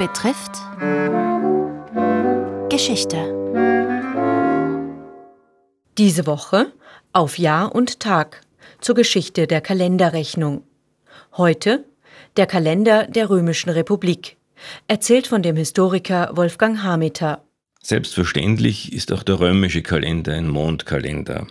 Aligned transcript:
betrifft 0.00 0.52
Geschichte. 2.70 3.18
Diese 5.98 6.26
Woche 6.26 6.72
auf 7.12 7.36
Jahr 7.36 7.74
und 7.74 8.00
Tag 8.00 8.40
zur 8.80 8.94
Geschichte 8.94 9.46
der 9.46 9.60
Kalenderrechnung. 9.60 10.62
Heute 11.36 11.84
der 12.38 12.46
Kalender 12.46 13.08
der 13.08 13.28
Römischen 13.28 13.68
Republik, 13.68 14.38
erzählt 14.88 15.26
von 15.26 15.42
dem 15.42 15.56
Historiker 15.56 16.30
Wolfgang 16.32 16.82
Hameter. 16.82 17.44
Selbstverständlich 17.82 18.94
ist 18.94 19.12
auch 19.12 19.22
der 19.22 19.38
römische 19.38 19.82
Kalender 19.82 20.32
ein 20.32 20.48
Mondkalender. 20.48 21.46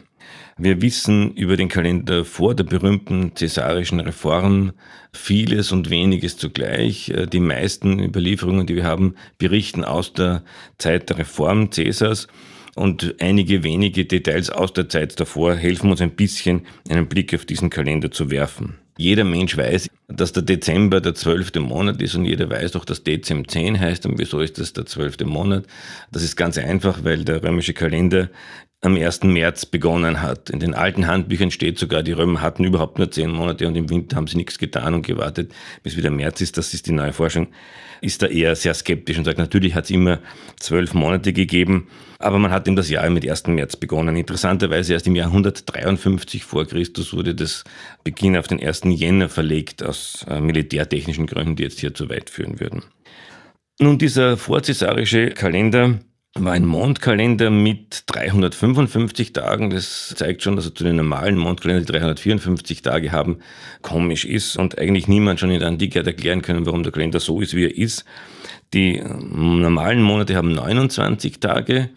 Wir 0.58 0.82
wissen 0.82 1.34
über 1.36 1.56
den 1.56 1.70
Kalender 1.70 2.26
vor 2.26 2.56
der 2.56 2.66
berühmten 2.66 3.32
cäsarischen 3.36 4.00
Reform 4.00 4.74
vieles 5.14 5.72
und 5.72 5.90
weniges 5.90 6.38
zugleich. 6.38 7.10
Äh, 7.10 7.28
die 7.28 7.40
meisten 7.40 8.00
Überlieferungen, 8.00 8.68
die 8.68 8.76
wir 8.76 8.84
haben, 8.84 9.16
berichten 9.38 9.84
aus 9.84 10.14
der 10.14 10.44
Zeit 10.78 11.10
der 11.10 11.20
Reform 11.20 11.72
Cäsars 11.72 12.28
und 12.76 13.16
einige 13.20 13.64
wenige 13.64 14.06
Details 14.06 14.50
aus 14.50 14.74
der 14.74 14.90
Zeit 14.90 15.20
davor 15.20 15.56
helfen 15.56 15.92
uns 15.92 16.02
ein 16.02 16.12
bisschen, 16.12 16.66
einen 16.90 17.08
Blick 17.08 17.34
auf 17.34 17.46
diesen 17.46 17.70
Kalender 17.70 18.12
zu 18.12 18.30
werfen. 18.32 18.76
Jeder 18.98 19.24
Mensch 19.24 19.58
weiß, 19.58 19.90
dass 20.10 20.34
der 20.34 20.44
Dezember 20.44 21.02
der 21.02 21.14
zwölfte 21.14 21.60
Monat 21.60 22.02
ist 22.02 22.16
und 22.16 22.26
jeder 22.26 22.50
weiß 22.50 22.76
auch, 22.76 22.86
dass 22.86 23.04
Dezem 23.04 23.48
10 23.48 23.80
heißt. 23.80 24.06
Und 24.06 24.18
wieso 24.18 24.40
ist 24.40 24.58
das 24.58 24.74
der 24.74 24.86
zwölfte 24.86 25.26
Monat? 25.26 25.66
Das 26.12 26.24
ist 26.24 26.36
ganz 26.36 26.58
einfach, 26.58 27.04
weil 27.04 27.24
der 27.24 27.44
römische 27.44 27.74
Kalender 27.74 28.30
am 28.82 28.96
1. 28.96 29.24
März 29.24 29.66
begonnen 29.66 30.22
hat. 30.22 30.50
In 30.50 30.60
den 30.60 30.74
alten 30.74 31.06
Handbüchern 31.06 31.52
steht 31.52 31.78
sogar, 31.78 32.02
die 32.02 32.14
Römer 32.14 32.42
hatten 32.42 32.64
überhaupt 32.64 32.98
nur 32.98 33.12
zehn 33.12 33.30
Monate 33.30 33.68
und 33.68 33.76
im 33.76 33.90
Winter 33.90 34.16
haben 34.16 34.28
sie 34.28 34.38
nichts 34.38 34.58
getan 34.58 34.94
und 34.94 35.06
gewartet, 35.06 35.54
bis 35.84 35.98
wieder 35.98 36.10
März 36.10 36.40
ist. 36.40 36.58
Das 36.58 36.74
ist 36.74 36.88
die 36.88 36.94
neue 36.94 37.12
Forschung. 37.12 37.48
Ist 38.02 38.22
da 38.22 38.28
eher 38.28 38.56
sehr 38.56 38.74
skeptisch 38.74 39.18
und 39.18 39.26
sagt, 39.26 39.38
natürlich 39.38 39.76
hat 39.76 39.84
es 39.84 39.90
immer 39.90 40.20
zwölf 40.58 40.94
Monate 40.94 41.34
gegeben, 41.34 41.90
aber 42.18 42.40
man 42.40 42.52
hat 42.52 42.66
eben 42.68 42.78
das 42.78 42.90
Jahr 42.90 43.10
mit 43.10 43.30
1. 43.30 43.48
März 43.48 43.76
begonnen. 43.76 44.16
Interessanterweise 44.16 44.94
erst 44.94 45.08
im 45.08 45.16
Jahr 45.18 45.28
153 45.28 46.46
vor 46.46 46.66
Christus 46.66 47.14
wurde 47.14 47.36
das 47.36 47.66
Beginn 48.06 48.38
auf 48.38 48.48
den 48.48 48.64
1. 48.64 48.84
Jänner 48.86 49.28
verlegt, 49.28 49.84
aus 49.84 49.99
äh, 50.30 50.40
militärtechnischen 50.42 51.28
Gründen, 51.28 51.56
die 51.56 51.64
jetzt 51.64 51.80
hier 51.80 51.94
zu 51.94 52.10
weit 52.10 52.30
führen 52.30 52.60
würden. 52.60 52.84
Nun, 53.80 53.98
dieser 53.98 54.38
vorcesarische 54.38 55.30
Kalender 55.30 56.00
war 56.36 56.54
ein 56.54 56.66
Mondkalender 56.66 57.50
mit 57.50 58.04
355 58.08 59.34
Tagen. 59.34 59.70
Das 59.70 60.14
zeigt 60.16 60.44
schon, 60.44 60.56
dass 60.56 60.66
er 60.66 60.76
zu 60.76 60.84
den 60.84 60.98
normalen 60.98 61.38
Mondkalendern, 61.38 61.86
die 61.86 61.92
354 61.94 62.82
Tage 62.82 63.12
haben, 63.12 63.40
komisch 63.82 64.26
ist 64.26 64.58
und 64.58 64.78
eigentlich 64.78 65.08
niemand 65.08 65.40
schon 65.40 65.52
in 65.52 65.60
der 65.60 65.70
Antike 65.70 66.00
hat 66.00 66.08
erklären 66.08 66.42
können, 66.42 66.66
warum 66.66 66.84
der 66.84 66.92
Kalender 66.92 67.20
so 67.20 67.42
ist, 67.42 67.56
wie 67.56 67.66
er 67.66 67.76
ist. 67.76 68.06
Die 68.74 68.98
ähm, 68.98 69.62
normalen 69.62 70.02
Monate 70.02 70.36
haben 70.36 70.52
29 70.52 71.40
Tage, 71.40 71.90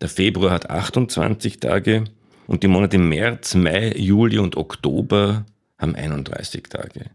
der 0.00 0.08
Februar 0.08 0.52
hat 0.52 0.70
28 0.70 1.58
Tage 1.58 2.04
und 2.46 2.62
die 2.62 2.68
Monate 2.68 2.98
März, 2.98 3.54
Mai, 3.54 3.92
Juli 3.96 4.38
und 4.38 4.56
Oktober 4.56 5.44
haben 5.78 5.94
31 5.94 6.64
Tage. 6.64 7.10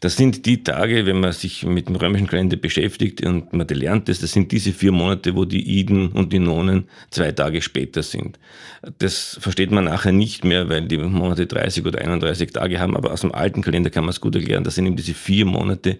Das 0.00 0.16
sind 0.16 0.46
die 0.46 0.64
Tage, 0.64 1.04
wenn 1.04 1.20
man 1.20 1.32
sich 1.32 1.62
mit 1.66 1.88
dem 1.88 1.96
römischen 1.96 2.26
Kalender 2.26 2.56
beschäftigt 2.56 3.22
und 3.26 3.52
man 3.52 3.68
lernt 3.68 4.08
es, 4.08 4.20
das 4.20 4.32
sind 4.32 4.50
diese 4.50 4.72
vier 4.72 4.92
Monate, 4.92 5.36
wo 5.36 5.44
die 5.44 5.78
Iden 5.78 6.08
und 6.12 6.32
die 6.32 6.38
Nonen 6.38 6.88
zwei 7.10 7.32
Tage 7.32 7.60
später 7.60 8.02
sind. 8.02 8.38
Das 8.98 9.36
versteht 9.42 9.70
man 9.70 9.84
nachher 9.84 10.12
nicht 10.12 10.42
mehr, 10.42 10.70
weil 10.70 10.88
die 10.88 10.96
Monate 10.96 11.46
30 11.46 11.84
oder 11.84 12.00
31 12.00 12.50
Tage 12.50 12.80
haben, 12.80 12.96
aber 12.96 13.12
aus 13.12 13.20
dem 13.20 13.34
alten 13.34 13.60
Kalender 13.60 13.90
kann 13.90 14.04
man 14.04 14.10
es 14.10 14.22
gut 14.22 14.34
erklären. 14.34 14.64
Das 14.64 14.74
sind 14.74 14.86
eben 14.86 14.96
diese 14.96 15.12
vier 15.12 15.44
Monate, 15.44 15.98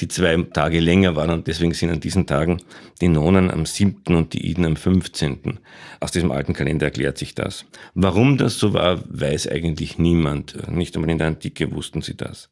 die 0.00 0.08
zwei 0.08 0.34
Tage 0.54 0.80
länger 0.80 1.14
waren 1.14 1.28
und 1.28 1.46
deswegen 1.46 1.74
sind 1.74 1.90
an 1.90 2.00
diesen 2.00 2.26
Tagen 2.26 2.62
die 3.02 3.08
Nonen 3.08 3.50
am 3.50 3.66
7. 3.66 4.16
und 4.16 4.32
die 4.32 4.46
Iden 4.46 4.64
am 4.64 4.76
15. 4.76 5.58
Aus 6.00 6.12
diesem 6.12 6.30
alten 6.30 6.54
Kalender 6.54 6.86
erklärt 6.86 7.18
sich 7.18 7.34
das. 7.34 7.66
Warum 7.92 8.38
das 8.38 8.58
so 8.58 8.72
war, 8.72 9.04
weiß 9.06 9.48
eigentlich 9.48 9.98
niemand. 9.98 10.66
Nicht 10.70 10.96
einmal 10.96 11.10
in 11.10 11.18
der 11.18 11.26
Antike 11.26 11.70
wussten 11.72 12.00
sie 12.00 12.16
das. 12.16 12.48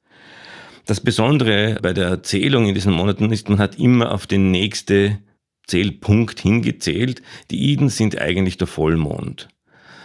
Das 0.87 1.01
Besondere 1.01 1.79
bei 1.81 1.93
der 1.93 2.07
Erzählung 2.09 2.67
in 2.67 2.75
diesen 2.75 2.93
Monaten 2.93 3.31
ist, 3.31 3.49
man 3.49 3.59
hat 3.59 3.79
immer 3.79 4.13
auf 4.13 4.27
den 4.27 4.51
nächsten 4.51 5.19
Zählpunkt 5.67 6.41
hingezählt. 6.41 7.23
Die 7.51 7.71
Iden 7.71 7.89
sind 7.89 8.19
eigentlich 8.19 8.57
der 8.57 8.67
Vollmond. 8.67 9.49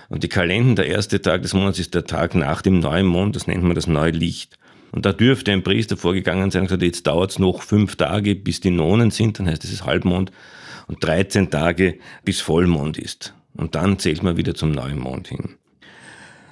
Und 0.09 0.23
die 0.23 0.29
Kalenden, 0.29 0.75
der 0.75 0.87
erste 0.87 1.21
Tag 1.21 1.41
des 1.41 1.53
Monats 1.53 1.79
ist 1.79 1.95
der 1.95 2.05
Tag 2.05 2.35
nach 2.35 2.61
dem 2.61 2.79
Neumond, 2.79 3.35
das 3.35 3.47
nennt 3.47 3.63
man 3.63 3.75
das 3.75 3.87
Neulicht. 3.87 4.57
Und 4.91 5.05
da 5.05 5.13
dürfte 5.13 5.51
ein 5.51 5.63
Priester 5.63 5.97
vorgegangen 5.97 6.51
sein 6.51 6.61
und 6.61 6.67
gesagt, 6.67 6.83
jetzt 6.83 7.07
dauert 7.07 7.31
es 7.31 7.39
noch 7.39 7.63
fünf 7.63 7.95
Tage, 7.95 8.35
bis 8.35 8.61
die 8.61 8.71
Nonen 8.71 9.11
sind, 9.11 9.39
dann 9.39 9.47
heißt 9.47 9.63
es 9.65 9.83
Halbmond, 9.83 10.31
und 10.87 11.03
13 11.03 11.49
Tage, 11.49 11.97
bis 12.23 12.39
Vollmond 12.39 12.97
ist. 12.97 13.33
Und 13.53 13.75
dann 13.75 13.99
zählt 13.99 14.23
man 14.23 14.37
wieder 14.37 14.55
zum 14.55 14.71
Neumond 14.71 15.27
hin. 15.27 15.55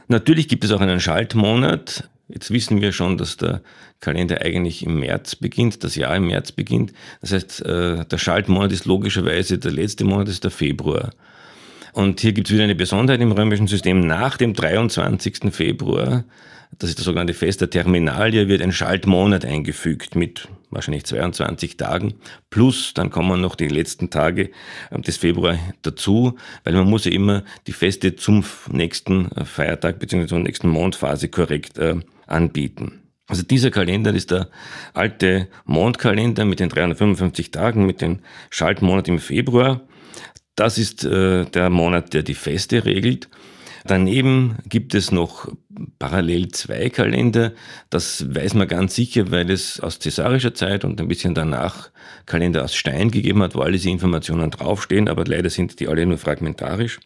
Natürlich 0.07 0.47
gibt 0.47 0.66
es 0.66 0.72
auch 0.72 0.81
einen 0.81 1.00
Schaltmonat, 1.00 2.09
Jetzt 2.28 2.52
wissen 2.52 2.81
wir 2.81 2.91
schon, 2.91 3.18
dass 3.18 3.38
der 3.38 3.62
Kalender 4.00 4.41
eigentlich 4.41 4.84
im 4.84 5.00
März 5.00 5.36
beginnt, 5.36 5.84
das 5.84 5.96
Jahr 5.96 6.16
im 6.16 6.28
März 6.28 6.52
beginnt. 6.52 6.91
Das 7.22 7.31
heißt, 7.31 7.66
äh, 7.66 8.06
der 8.06 8.18
Schaltmonat 8.18 8.72
ist 8.72 8.86
logischerweise, 8.86 9.59
der 9.59 9.72
letzte 9.72 10.06
Monat 10.06 10.28
ist 10.28 10.44
der 10.44 10.52
Februar. 10.52 11.12
Und 11.94 12.19
hier 12.19 12.34
gibt 12.34 12.47
es 12.47 12.53
wieder 12.53 12.63
eine 12.63 12.75
Besonderheit 12.75 13.22
im 13.22 13.31
römischen 13.31 13.68
System. 13.68 14.02
Nach 14.02 14.38
dem 14.38 14.53
23. 14.53 15.53
Februar, 15.53 16.25
das 16.80 16.90
ist 16.90 17.00
das 17.00 17.06
sogenannte 17.06 17.34
Fest 17.34 17.62
der 17.62 17.69
Terminalie, 17.69 18.47
wird 18.47 18.62
ein 18.62 18.74
Schaltmonat 18.74 19.46
eingefügt 19.46 20.16
mit 20.16 20.47
wahrscheinlich 20.72 21.06
22 21.06 21.78
Tagen. 21.78 22.16
Plus, 22.50 22.94
dann 22.94 23.12
kommen 23.12 23.40
noch 23.40 23.56
die 23.56 23.68
letzten 23.68 24.09
Tage 24.09 24.50
äh, 24.90 25.00
des 25.00 25.18
Februar 25.18 25.57
dazu, 25.84 26.36
weil 26.63 26.74
man 26.74 26.90
muss 26.90 27.06
ja 27.06 27.12
immer 27.12 27.44
die 27.68 27.72
Feste 27.72 28.16
zum 28.16 28.44
nächsten 28.72 29.31
äh, 29.31 29.46
Feiertag 29.46 30.00
bzw. 30.00 30.25
zur 30.25 30.40
nächsten 30.40 30.68
Mondphase 30.68 31.30
korrekt 31.30 31.78
äh, 31.78 31.96
anbieten. 32.28 33.02
Also 33.28 33.41
dieser 33.41 33.72
Kalender 33.72 34.13
ist 34.13 34.31
der 34.31 34.50
alte 34.94 35.47
Mondkalender 35.66 36.46
mit 36.46 36.59
den 36.59 36.69
355 36.69 37.52
Tagen, 37.52 37.86
mit 37.86 38.02
dem 38.02 38.19
Schaltmonat 38.52 39.08
im 39.08 39.19
Februar. 39.19 39.81
Das 40.56 40.78
ist 40.78 41.03
äh, 41.03 41.46
der 41.46 41.69
Monat, 41.69 42.13
der 42.13 42.24
die 42.24 42.36
Feste 42.36 42.86
regelt. 42.86 43.30
Daneben 43.88 44.58
gibt 44.68 44.96
es 44.96 45.12
noch 45.12 45.47
parallel 46.00 46.50
zwei 46.50 46.90
Kalender. 46.90 47.53
Das 47.91 48.25
weiß 48.34 48.56
man 48.56 48.68
ganz 48.68 48.96
sicher, 48.96 49.30
weil 49.30 49.52
es 49.52 49.80
aus 49.80 50.00
cäsarischer 50.00 50.56
Zeit 50.56 50.86
und 50.86 51.00
ein 51.00 51.07
bisschen 51.07 51.36
danach 51.36 51.92
Kalender 52.25 52.63
aus 52.63 52.74
Stein 52.74 53.12
gegeben 53.12 53.44
hat, 53.44 53.53
wo 53.53 53.59
alle 53.59 53.74
diese 53.74 53.92
Informationen 53.92 54.50
draufstehen, 54.50 55.07
aber 55.07 55.25
leider 55.25 55.52
sind 55.52 55.80
die 55.80 55.88
alle 55.88 56.06
nur 56.06 56.18
fragmentarisch. 56.18 57.00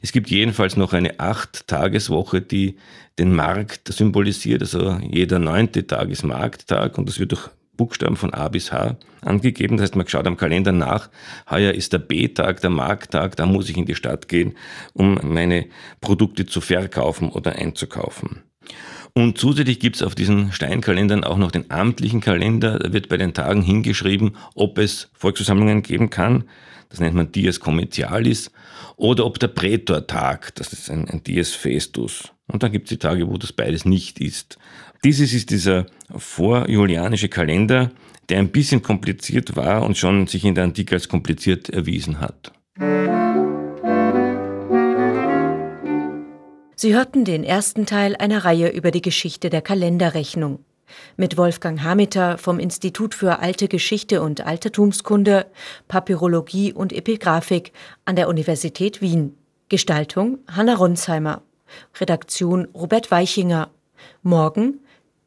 Es 0.00 0.12
gibt 0.12 0.30
jedenfalls 0.30 0.76
noch 0.76 0.92
eine 0.92 1.20
Acht-Tageswoche, 1.20 2.40
die 2.40 2.76
den 3.18 3.34
Markt 3.34 3.88
symbolisiert. 3.88 4.62
Also 4.62 4.98
jeder 5.08 5.38
neunte 5.38 5.86
Tag 5.86 6.10
ist 6.10 6.24
Markttag 6.24 6.98
und 6.98 7.08
das 7.08 7.18
wird 7.18 7.32
durch 7.32 7.48
Buchstaben 7.76 8.16
von 8.16 8.34
A 8.34 8.48
bis 8.48 8.72
H 8.72 8.96
angegeben. 9.22 9.76
Das 9.76 9.84
heißt, 9.84 9.96
man 9.96 10.06
schaut 10.06 10.26
am 10.26 10.36
Kalender 10.36 10.72
nach, 10.72 11.10
heuer 11.50 11.72
ist 11.72 11.92
der 11.92 11.98
B-Tag, 11.98 12.60
der 12.60 12.70
Markttag, 12.70 13.36
da 13.36 13.46
muss 13.46 13.68
ich 13.68 13.76
in 13.76 13.86
die 13.86 13.94
Stadt 13.94 14.28
gehen, 14.28 14.54
um 14.92 15.18
meine 15.22 15.66
Produkte 16.00 16.46
zu 16.46 16.60
verkaufen 16.60 17.30
oder 17.30 17.56
einzukaufen. 17.56 18.42
Und 19.14 19.36
zusätzlich 19.36 19.78
gibt 19.78 19.96
es 19.96 20.02
auf 20.02 20.14
diesen 20.14 20.52
Steinkalendern 20.52 21.24
auch 21.24 21.36
noch 21.36 21.50
den 21.50 21.70
amtlichen 21.70 22.20
Kalender. 22.20 22.78
Da 22.78 22.92
wird 22.92 23.08
bei 23.08 23.18
den 23.18 23.34
Tagen 23.34 23.62
hingeschrieben, 23.62 24.36
ob 24.54 24.78
es 24.78 25.10
Volksversammlungen 25.12 25.82
geben 25.82 26.08
kann. 26.08 26.44
Das 26.88 27.00
nennt 27.00 27.14
man 27.14 27.30
Dies 27.32 27.60
Commercialis. 27.60 28.50
Oder 28.96 29.26
ob 29.26 29.38
der 29.38 29.48
Prätortag, 29.48 30.54
das 30.54 30.72
ist 30.72 30.90
ein, 30.90 31.08
ein 31.08 31.22
Dies 31.24 31.54
Festus. 31.54 32.32
Und 32.46 32.62
dann 32.62 32.72
gibt 32.72 32.86
es 32.86 32.90
die 32.90 32.98
Tage, 32.98 33.28
wo 33.28 33.36
das 33.36 33.52
beides 33.52 33.84
nicht 33.84 34.18
ist. 34.20 34.58
Dieses 35.04 35.32
ist 35.32 35.50
dieser 35.50 35.86
vorjulianische 36.14 37.28
Kalender, 37.28 37.90
der 38.28 38.38
ein 38.38 38.50
bisschen 38.50 38.82
kompliziert 38.82 39.56
war 39.56 39.82
und 39.82 39.96
schon 39.96 40.26
sich 40.26 40.44
in 40.44 40.54
der 40.54 40.64
Antike 40.64 40.94
als 40.94 41.08
kompliziert 41.08 41.68
erwiesen 41.68 42.20
hat. 42.20 42.52
Sie 46.82 46.96
hörten 46.96 47.24
den 47.24 47.44
ersten 47.44 47.86
Teil 47.86 48.16
einer 48.16 48.44
Reihe 48.44 48.68
über 48.68 48.90
die 48.90 49.02
Geschichte 49.02 49.50
der 49.50 49.62
Kalenderrechnung. 49.62 50.64
Mit 51.16 51.36
Wolfgang 51.36 51.80
Hameter 51.84 52.38
vom 52.38 52.58
Institut 52.58 53.14
für 53.14 53.38
Alte 53.38 53.68
Geschichte 53.68 54.20
und 54.20 54.44
Altertumskunde, 54.44 55.46
Papyrologie 55.86 56.72
und 56.72 56.92
Epigraphik 56.92 57.70
an 58.04 58.16
der 58.16 58.26
Universität 58.26 59.00
Wien. 59.00 59.38
Gestaltung 59.68 60.40
Hanna 60.48 60.74
Ronsheimer. 60.74 61.42
Redaktion 62.00 62.66
Robert 62.74 63.12
Weichinger. 63.12 63.70
Morgen 64.24 64.80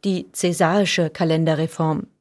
die 0.03 0.29
cäsarische 0.33 1.09
Kalenderreform. 1.09 2.07